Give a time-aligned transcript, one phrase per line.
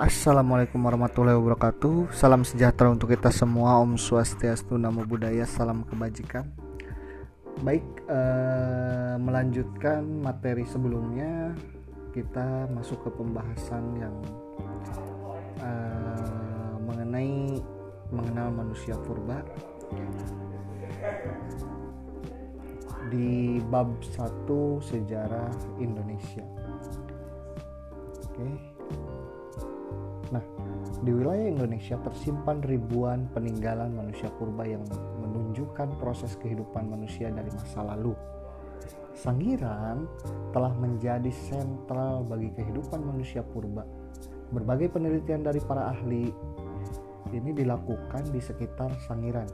[0.00, 2.08] Assalamualaikum warahmatullahi wabarakatuh.
[2.16, 3.76] Salam sejahtera untuk kita semua.
[3.84, 6.48] Om Swastiastu Namo Buddhaya Salam kebajikan.
[7.60, 11.52] Baik eh, Melanjutkan materi sebelumnya
[12.16, 14.16] Kita masuk ke pembahasan yang
[15.60, 17.60] eh, Mengenai
[18.08, 19.44] Mengenal manusia purba.
[23.12, 24.48] Di bab 1
[24.80, 26.48] Sejarah Indonesia.
[28.24, 28.48] Oke.
[28.48, 28.69] Nah,
[31.00, 34.84] di wilayah Indonesia tersimpan ribuan peninggalan manusia purba yang
[35.24, 38.12] menunjukkan proses kehidupan manusia dari masa lalu.
[39.16, 40.04] Sangiran
[40.52, 43.84] telah menjadi sentral bagi kehidupan manusia purba.
[44.52, 46.28] Berbagai penelitian dari para ahli
[47.32, 49.48] ini dilakukan di sekitar Sangiran.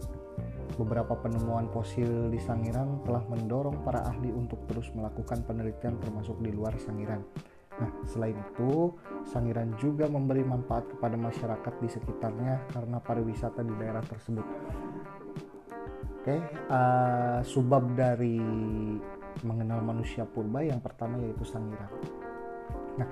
[0.76, 6.50] Beberapa penemuan fosil di Sangiran telah mendorong para ahli untuk terus melakukan penelitian termasuk di
[6.50, 7.22] luar Sangiran.
[7.76, 8.92] Nah, selain itu,
[9.26, 14.46] Sangiran juga memberi manfaat kepada masyarakat di sekitarnya karena pariwisata di daerah tersebut.
[16.22, 16.36] Oke,
[16.70, 18.38] uh, subbab dari
[19.44, 21.90] mengenal manusia purba yang pertama yaitu Sangiran.
[22.96, 23.10] Nah,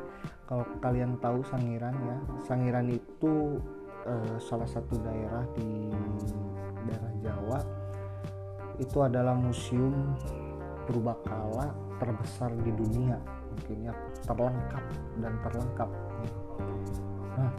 [0.49, 3.61] kalau kalian tahu Sangiran ya, Sangiran itu
[4.09, 5.93] uh, salah satu daerah di
[6.89, 7.61] daerah Jawa.
[8.81, 10.17] Itu adalah museum
[10.89, 11.71] purbakala
[12.03, 13.95] terbesar di dunia mungkin
[14.27, 14.85] terlengkap
[15.23, 15.91] dan terlengkap.
[17.39, 17.51] Nah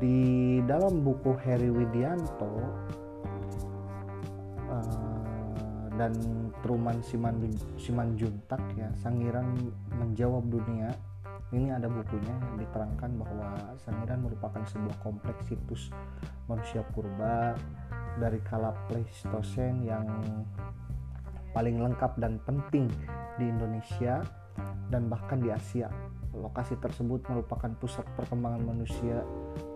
[0.00, 2.50] di dalam buku Heri Widianto
[4.66, 6.12] uh, dan
[6.60, 7.38] Truman Siman
[7.78, 9.54] Simanjuntak ya Sangiran
[9.94, 10.90] menjawab dunia
[11.54, 15.94] ini ada bukunya yang diterangkan bahwa Sangiran merupakan sebuah kompleks situs
[16.50, 17.54] manusia purba
[18.18, 20.10] dari kala Pleistosen yang
[21.54, 22.90] paling lengkap dan penting
[23.38, 24.26] di Indonesia
[24.90, 25.90] dan bahkan di Asia.
[26.36, 29.24] Lokasi tersebut merupakan pusat perkembangan manusia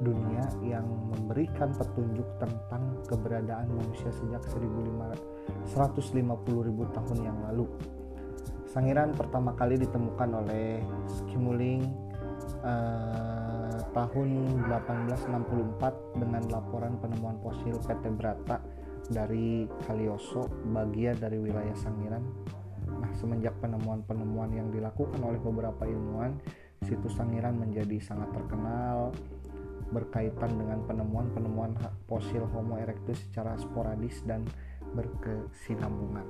[0.04, 7.64] dunia yang memberikan petunjuk tentang keberadaan manusia sejak 150.000 tahun yang lalu.
[8.70, 11.82] Sangiran pertama kali ditemukan oleh Skimuling
[12.62, 14.28] eh, tahun
[14.70, 18.62] 1864 dengan laporan penemuan fosil vertebrata
[19.10, 22.22] dari Kalioso, bagian dari wilayah Sangiran
[23.18, 26.38] semenjak penemuan-penemuan yang dilakukan oleh beberapa ilmuwan,
[26.84, 29.12] situs Sangiran menjadi sangat terkenal
[29.90, 31.74] berkaitan dengan penemuan-penemuan
[32.06, 34.46] fosil Homo erectus secara sporadis dan
[34.94, 36.26] berkesinambungan.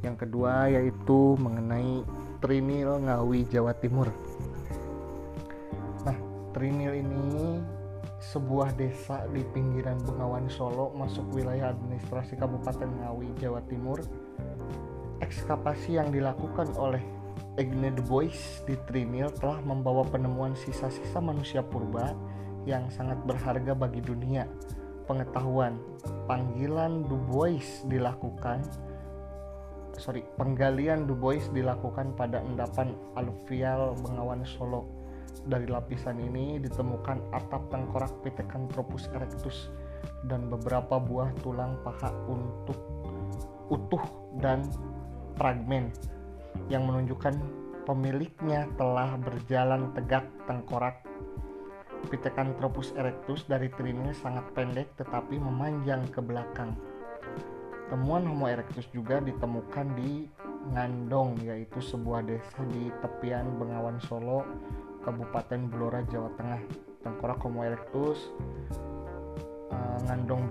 [0.00, 2.02] Yang kedua yaitu mengenai
[2.40, 4.08] Trinil Ngawi Jawa Timur.
[6.08, 6.16] Nah,
[6.56, 7.60] Trinil ini
[8.20, 14.00] sebuah desa di pinggiran Bengawan Solo masuk wilayah administrasi Kabupaten Ngawi Jawa Timur
[15.20, 17.00] ekskavasi yang dilakukan oleh
[17.56, 22.16] Egne de Bois di Trinil telah membawa penemuan sisa-sisa manusia purba
[22.68, 24.48] yang sangat berharga bagi dunia.
[25.08, 25.80] Pengetahuan
[26.30, 28.62] panggilan Du Bois dilakukan
[29.98, 34.88] sorry penggalian Du Bois dilakukan pada endapan aluvial Bengawan Solo.
[35.40, 39.72] Dari lapisan ini ditemukan atap tengkorak Pithecanthropus erectus
[40.28, 42.76] dan beberapa buah tulang paha untuk
[43.70, 44.04] utuh
[44.42, 44.66] dan
[45.40, 45.88] fragmen
[46.68, 47.32] yang menunjukkan
[47.88, 51.00] pemiliknya telah berjalan tegak tengkorak.
[52.12, 56.76] Pithecanthropus erectus dari trinil sangat pendek tetapi memanjang ke belakang.
[57.88, 60.28] Temuan Homo erectus juga ditemukan di
[60.60, 64.44] Ngandong yaitu sebuah desa di tepian Bengawan Solo,
[65.00, 66.60] Kabupaten Blora, Jawa Tengah.
[67.00, 68.28] Tengkorak Homo erectus
[70.08, 70.50] Ngandong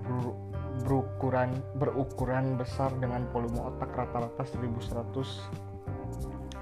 [0.86, 5.12] berukuran berukuran besar dengan volume otak rata-rata 1100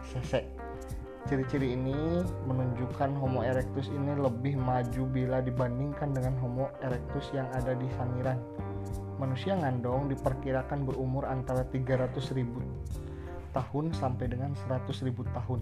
[0.08, 0.32] cc.
[1.28, 7.76] Ciri-ciri ini menunjukkan Homo erectus ini lebih maju bila dibandingkan dengan Homo erectus yang ada
[7.76, 8.40] di Sangiran.
[9.20, 12.32] Manusia ngandong diperkirakan berumur antara 300.000
[13.52, 15.60] tahun sampai dengan 100.000 tahun.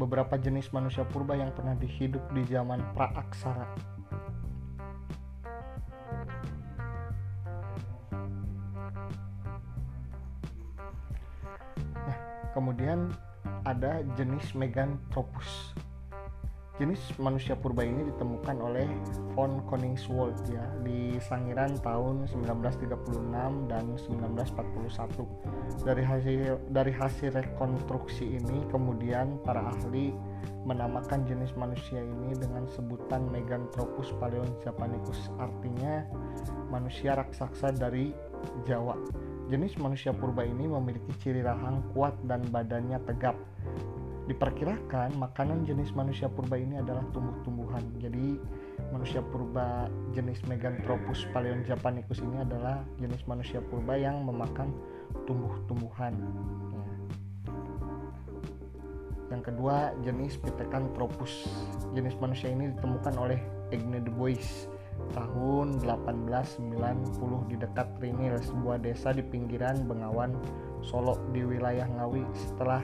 [0.00, 3.99] Beberapa jenis manusia purba yang pernah dihidup di zaman praaksara
[12.60, 13.08] kemudian
[13.64, 15.72] ada jenis Meganthropus
[16.80, 18.88] jenis manusia purba ini ditemukan oleh
[19.36, 25.84] von Koningswald ya di Sangiran tahun 1936 dan 1941.
[25.84, 30.16] Dari hasil dari hasil rekonstruksi ini kemudian para ahli
[30.64, 36.08] menamakan jenis manusia ini dengan sebutan Meganthropus paleojapanicus artinya
[36.72, 38.16] manusia raksasa dari
[38.64, 38.96] Jawa.
[39.50, 43.34] Jenis manusia purba ini memiliki ciri rahang kuat dan badannya tegap.
[44.30, 47.82] Diperkirakan makanan jenis manusia purba ini adalah tumbuh-tumbuhan.
[47.98, 48.38] Jadi
[48.94, 54.70] manusia purba jenis Meganthropus paleonjapanicus ini adalah jenis manusia purba yang memakan
[55.26, 56.14] tumbuh-tumbuhan.
[56.70, 56.84] Ya.
[59.34, 61.50] Yang kedua jenis Pithecanthropus.
[61.90, 63.42] Jenis manusia ini ditemukan oleh
[63.74, 64.70] Egne de Bois
[65.12, 70.34] tahun 1890 di dekat Trinil, sebuah desa di pinggiran Bengawan,
[70.80, 72.24] Solo di wilayah Ngawi.
[72.32, 72.82] Setelah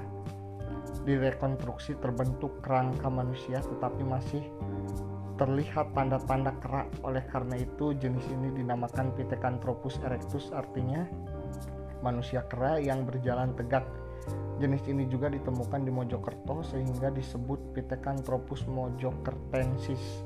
[1.07, 4.43] direkonstruksi terbentuk kerangka manusia tetapi masih
[5.37, 6.89] terlihat tanda-tanda kerak.
[7.07, 11.07] Oleh karena itu jenis ini dinamakan Pithecanthropus erectus artinya
[12.01, 13.87] manusia kera yang berjalan tegak.
[14.57, 20.25] Jenis ini juga ditemukan di Mojokerto sehingga disebut Pithecanthropus mojokertensis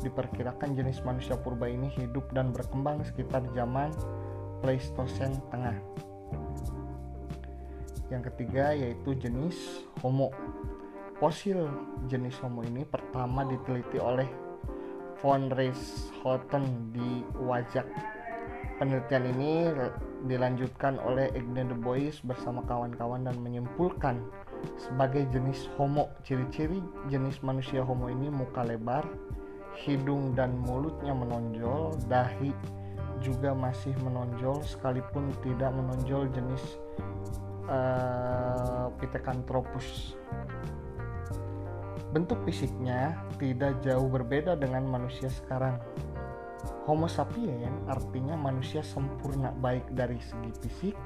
[0.00, 3.92] diperkirakan jenis manusia purba ini hidup dan berkembang sekitar zaman
[4.60, 5.76] Pleistosen Tengah
[8.10, 10.34] yang ketiga yaitu jenis Homo.
[11.22, 11.70] Fosil
[12.10, 14.26] jenis Homo ini pertama diteliti oleh
[15.22, 17.86] von Reisholten di Wajak.
[18.80, 19.68] Penelitian ini
[20.24, 24.24] dilanjutkan oleh Igne de Bois bersama kawan-kawan dan menyimpulkan
[24.80, 26.08] sebagai jenis Homo.
[26.24, 26.80] Ciri-ciri
[27.12, 29.04] jenis manusia Homo ini muka lebar,
[29.78, 32.50] hidung dan mulutnya menonjol, dahi
[33.20, 36.80] juga masih menonjol sekalipun tidak menonjol jenis
[37.68, 40.16] uh, Pithecanthropus.
[42.10, 45.78] Bentuk fisiknya tidak jauh berbeda dengan manusia sekarang.
[46.88, 50.96] Homo sapien artinya manusia sempurna baik dari segi fisik,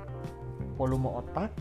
[0.80, 1.52] volume otak,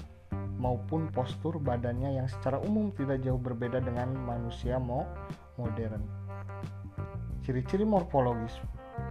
[0.64, 5.04] maupun postur badannya yang secara umum tidak jauh berbeda dengan manusia mo
[5.60, 6.02] modern.
[7.44, 8.56] Ciri-ciri morfologis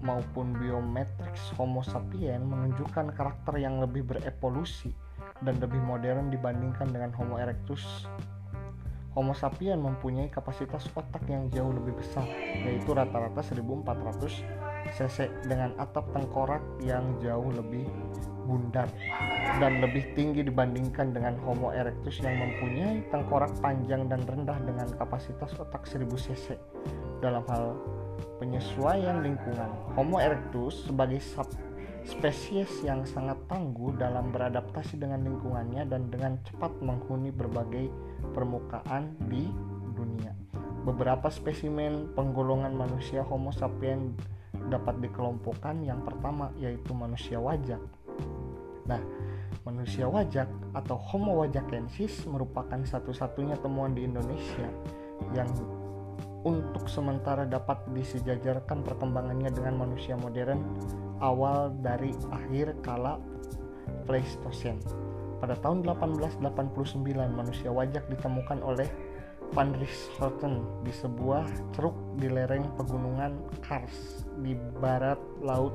[0.01, 4.89] maupun biometris Homo sapien menunjukkan karakter yang lebih berevolusi
[5.45, 8.09] dan lebih modern dibandingkan dengan Homo erectus.
[9.13, 12.25] Homo sapien mempunyai kapasitas otak yang jauh lebih besar,
[12.65, 14.41] yaitu rata-rata 1400
[14.97, 17.85] cc dengan atap tengkorak yang jauh lebih
[18.49, 18.89] bundar
[19.61, 25.53] dan lebih tinggi dibandingkan dengan Homo erectus yang mempunyai tengkorak panjang dan rendah dengan kapasitas
[25.61, 26.57] otak 1000 cc.
[27.21, 27.77] Dalam hal
[28.43, 31.49] penyesuaian lingkungan, Homo erectus sebagai sub
[32.03, 37.87] spesies yang sangat tangguh dalam beradaptasi dengan lingkungannya dan dengan cepat menghuni berbagai
[38.35, 39.47] permukaan di
[39.95, 40.35] dunia.
[40.83, 44.19] Beberapa spesimen penggolongan manusia Homo sapiens
[44.67, 47.79] dapat dikelompokkan yang pertama yaitu manusia wajak.
[48.91, 48.99] Nah,
[49.63, 54.67] manusia wajak atau Homo wajakensis merupakan satu-satunya temuan di Indonesia
[55.31, 55.47] yang
[56.43, 60.63] untuk sementara dapat disejajarkan perkembangannya dengan manusia modern
[61.23, 63.19] awal dari akhir kala
[64.07, 64.83] Pleistosen.
[65.39, 66.39] Pada tahun 1889
[67.35, 68.87] manusia wajak ditemukan oleh
[69.53, 71.45] Van Richthofen di sebuah
[71.77, 75.75] ceruk di lereng pegunungan Kars di barat laut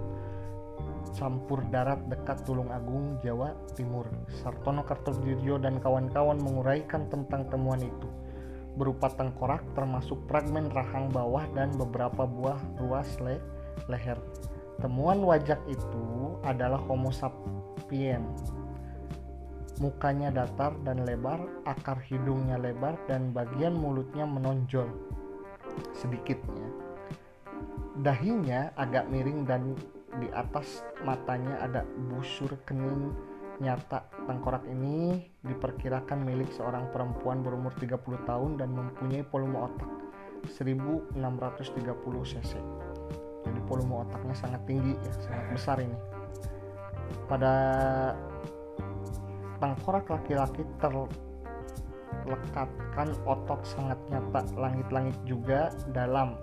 [1.13, 4.07] campur darat dekat Tulung Agung, Jawa Timur.
[4.41, 8.09] Sartono Kartodirjo dan kawan-kawan menguraikan tentang temuan itu
[8.77, 13.41] berupa tengkorak termasuk fragmen rahang bawah dan beberapa buah ruas le
[13.89, 14.21] leher.
[14.77, 18.53] Temuan wajak itu adalah Homo sapiens.
[19.81, 24.89] Mukanya datar dan lebar, akar hidungnya lebar dan bagian mulutnya menonjol
[25.97, 26.69] sedikitnya.
[27.97, 29.73] Dahinya agak miring dan
[30.17, 33.13] di atas matanya ada busur kening
[33.57, 37.97] nyata tengkorak ini diperkirakan milik seorang perempuan berumur 30
[38.29, 39.89] tahun dan mempunyai volume otak
[40.45, 41.89] 1630
[42.23, 42.61] cc.
[43.47, 45.97] Jadi volume otaknya sangat tinggi ya sangat besar ini.
[47.25, 47.55] Pada
[49.57, 56.35] tengkorak laki-laki terlekatkan otot sangat nyata langit-langit juga dalam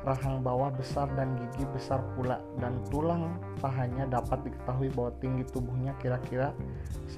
[0.00, 5.92] rahang bawah besar dan gigi besar pula dan tulang pahanya dapat diketahui bahwa tinggi tubuhnya
[6.00, 6.56] kira-kira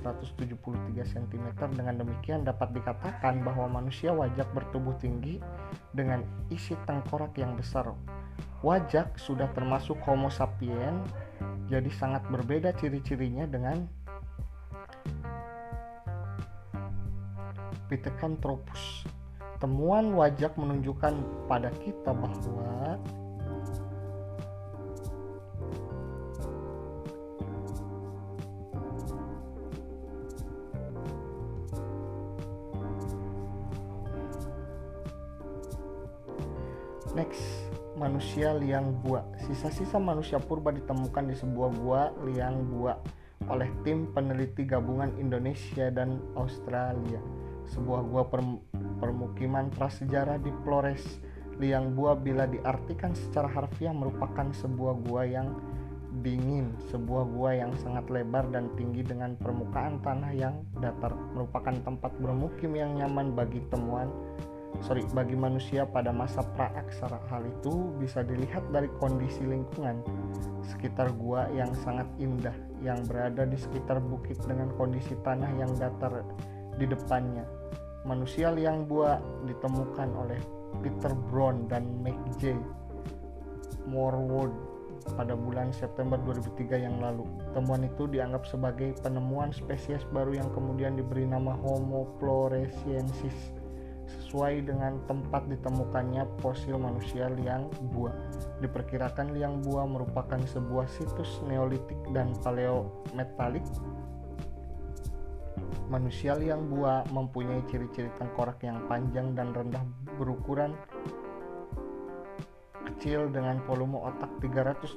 [0.03, 0.59] 173
[0.91, 1.47] cm
[1.79, 5.39] dengan demikian dapat dikatakan bahwa manusia wajak bertubuh tinggi
[5.95, 7.95] dengan isi tengkorak yang besar.
[8.67, 10.99] Wajak sudah termasuk homo sapien
[11.71, 13.87] jadi sangat berbeda ciri-cirinya dengan
[17.87, 19.07] Pithecanthropus
[19.63, 21.15] temuan wajak menunjukkan
[21.47, 22.99] pada kita bahwa
[37.13, 37.45] Next,
[37.95, 39.23] manusia liang gua.
[39.47, 42.99] Sisa-sisa manusia purba ditemukan di sebuah gua liang gua
[43.53, 47.21] oleh tim peneliti gabungan Indonesia dan Australia.
[47.71, 48.23] Sebuah gua
[48.99, 51.03] permukiman prasejarah di Flores
[51.61, 55.49] liang bua bila diartikan secara harfiah merupakan sebuah gua yang
[56.21, 62.13] dingin, sebuah gua yang sangat lebar dan tinggi dengan permukaan tanah yang datar, merupakan tempat
[62.21, 64.13] bermukim yang nyaman bagi temuan
[64.81, 67.21] sorry bagi manusia pada masa praaksara.
[67.29, 70.01] Hal itu bisa dilihat dari kondisi lingkungan
[70.65, 76.25] sekitar gua yang sangat indah yang berada di sekitar bukit dengan kondisi tanah yang datar
[76.77, 77.45] di depannya.
[78.03, 80.41] Manusia liang gua ditemukan oleh
[80.83, 82.59] Peter Brown dan Meg J.
[83.87, 84.51] Morwood
[85.19, 87.27] pada bulan September 2003 yang lalu.
[87.55, 93.35] Temuan itu dianggap sebagai penemuan spesies baru yang kemudian diberi nama Homo floresiensis
[94.13, 98.13] sesuai dengan tempat ditemukannya fosil manusia liang bua.
[98.61, 103.65] Diperkirakan liang bua merupakan sebuah situs neolitik dan paleometalik.
[105.93, 109.85] Manusia liang bua mempunyai ciri-ciri tengkorak yang panjang dan rendah
[110.17, 110.73] berukuran
[112.89, 114.97] kecil dengan volume otak 380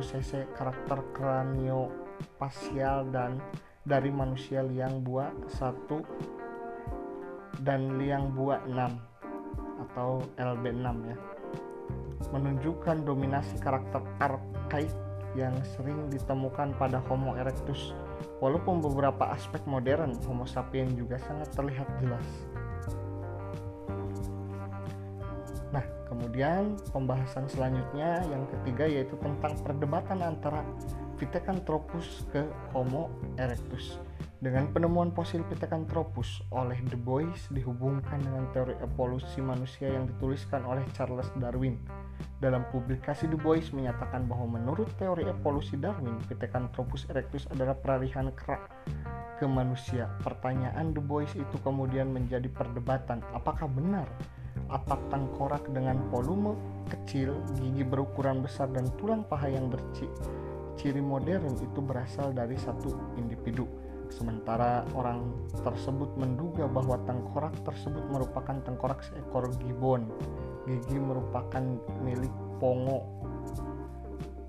[0.00, 3.36] cc karakter kraniofacial dan
[3.84, 5.28] dari manusia liang bua
[5.60, 8.80] 1 dan liang bua 6
[9.92, 11.20] atau LB6 ya.
[12.32, 14.88] Menunjukkan dominasi karakter arkaik
[15.36, 17.92] yang sering ditemukan pada Homo erectus
[18.40, 22.26] walaupun beberapa aspek modern Homo sapiens juga sangat terlihat jelas
[26.10, 30.66] Kemudian pembahasan selanjutnya yang ketiga yaitu tentang perdebatan antara
[31.22, 34.02] Pithecanthropus ke Homo erectus.
[34.42, 40.82] Dengan penemuan fosil Pithecanthropus oleh Du Bois dihubungkan dengan teori evolusi manusia yang dituliskan oleh
[40.98, 41.78] Charles Darwin.
[42.40, 48.64] Dalam publikasi Du Bois menyatakan bahwa menurut teori evolusi Darwin, Pithecanthropus erectus adalah peralihan kerak
[49.36, 50.08] ke manusia.
[50.24, 54.08] Pertanyaan Du Bois itu kemudian menjadi perdebatan, apakah benar
[54.72, 56.56] atap tengkorak dengan volume
[56.88, 63.68] kecil, gigi berukuran besar dan tulang paha yang berciri modern itu berasal dari satu individu.
[64.10, 65.30] Sementara orang
[65.62, 70.10] tersebut menduga bahwa tengkorak tersebut merupakan tengkorak seekor gibbon.
[70.70, 71.62] Gigi merupakan
[72.06, 72.30] milik
[72.62, 73.02] Pongo.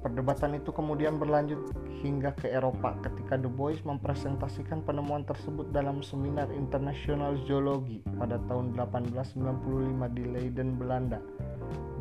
[0.02, 1.62] Perdebatan itu kemudian berlanjut
[2.02, 8.74] hingga ke Eropa ketika Du Bois mempresentasikan penemuan tersebut dalam seminar internasional zoologi pada tahun
[8.78, 11.22] 1895 di Leiden, Belanda.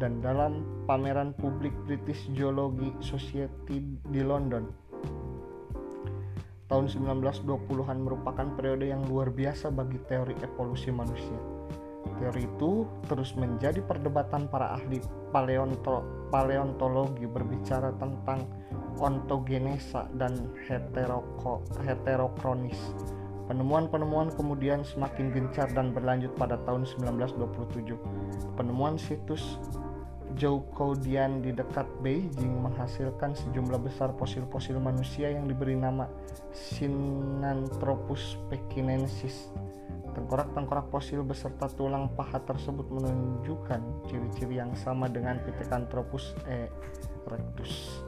[0.01, 4.69] Dan dalam pameran publik British Zoology Society di London.
[6.73, 11.60] Tahun 1920-an merupakan periode yang luar biasa bagi teori evolusi manusia
[12.21, 15.01] Teori itu terus menjadi perdebatan para ahli
[15.33, 18.45] paleonto paleontologi berbicara tentang
[19.01, 22.79] ontogenesa dan heteroko heterokronis.
[23.49, 27.99] Penemuan-penemuan kemudian semakin gencar dan berlanjut pada tahun 1927.
[28.55, 29.59] Penemuan situs
[30.39, 36.07] Joukoudian di dekat Beijing menghasilkan sejumlah besar fosil-fosil manusia yang diberi nama
[36.53, 39.51] Sinanthropus pekinensis
[40.11, 48.03] Tengkorak-tengkorak fosil beserta tulang paha tersebut menunjukkan ciri-ciri yang sama dengan Pithecanthropus erectus.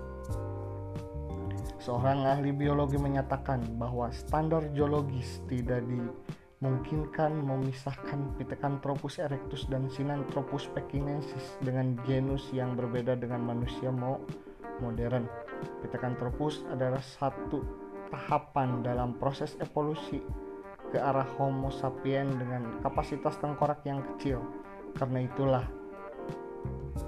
[1.78, 5.82] Seorang ahli biologi menyatakan bahwa standar geologis tidak
[6.62, 14.22] dimungkinkan memisahkan Pithecanthropus erectus dan Sinanthropus pekinensis dengan genus yang berbeda dengan manusia mau
[14.78, 15.26] modern.
[15.82, 17.66] Pithecanthropus adalah satu
[18.14, 20.22] tahapan dalam proses evolusi
[20.94, 24.38] ke arah Homo sapiens dengan kapasitas tengkorak yang kecil.
[24.94, 25.66] Karena itulah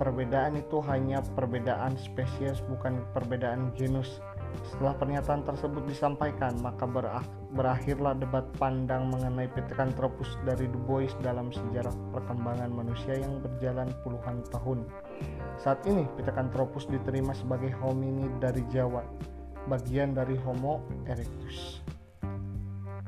[0.02, 4.18] perbedaan itu hanya perbedaan spesies bukan perbedaan genus.
[4.62, 6.86] Setelah pernyataan tersebut disampaikan, maka
[7.54, 14.42] berakhirlah debat pandang mengenai Pithecanthropus dari Du Bois dalam sejarah perkembangan manusia yang berjalan puluhan
[14.50, 14.86] tahun.
[15.58, 19.06] Saat ini, Pithecanthropus diterima sebagai hominid dari Jawa,
[19.70, 21.82] bagian dari Homo erectus.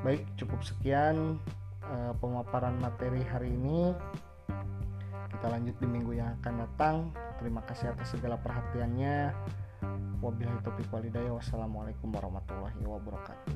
[0.05, 1.41] Baik, cukup sekian
[1.83, 3.91] uh, pemaparan materi hari ini.
[5.27, 6.95] Kita lanjut di minggu yang akan datang.
[7.37, 9.35] Terima kasih atas segala perhatiannya.
[10.21, 11.33] Wabillahi taufiq walhidayah.
[11.33, 13.53] Wassalamualaikum warahmatullahi wabarakatuh.